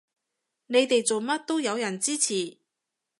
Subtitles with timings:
[0.65, 2.57] 你哋做乜都有人支持